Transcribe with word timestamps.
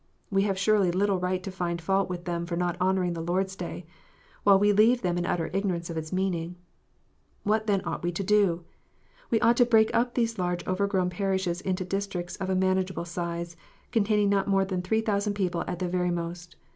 We 0.31 0.41
have 0.41 0.57
surely 0.57 0.89
little 0.89 1.19
right 1.19 1.43
to 1.43 1.51
find 1.51 1.79
fault 1.79 2.09
with 2.09 2.25
them 2.25 2.47
for 2.47 2.55
not 2.55 2.75
honouring 2.81 3.13
the 3.13 3.21
Lord 3.21 3.45
s 3.45 3.55
Day, 3.55 3.85
while 4.41 4.57
we 4.57 4.73
leave 4.73 5.03
them 5.03 5.15
in 5.15 5.27
utter 5.27 5.51
ignorance 5.53 5.91
of 5.91 5.95
its 5.97 6.11
meaning. 6.11 6.55
What 7.43 7.67
then 7.67 7.83
ought 7.85 8.01
we 8.01 8.11
to 8.13 8.23
do? 8.23 8.65
We 9.29 9.39
ought 9.41 9.57
to 9.57 9.63
break 9.67 9.91
up 9.93 10.15
these 10.15 10.39
large 10.39 10.65
overgrown 10.65 11.11
parishes 11.11 11.61
into 11.61 11.85
districts 11.85 12.35
of 12.37 12.49
a 12.49 12.55
manageable 12.55 13.05
size, 13.05 13.55
containing 13.91 14.29
not 14.29 14.47
more 14.47 14.65
than 14.65 14.81
3,000 14.81 15.35
people 15.35 15.63
at 15.67 15.77
the 15.77 15.87
very 15.87 16.09
most. 16.09 16.55